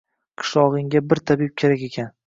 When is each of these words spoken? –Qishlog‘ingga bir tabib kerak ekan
–Qishlog‘ingga 0.43 1.03
bir 1.13 1.23
tabib 1.33 1.55
kerak 1.65 1.89
ekan 1.91 2.15